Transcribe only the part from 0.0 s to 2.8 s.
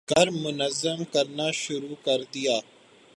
کر منظم کرنا شروع کر دیا ہے۔